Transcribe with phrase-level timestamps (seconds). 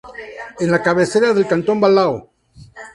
[0.59, 2.31] Es la cabecera del cantón Balao.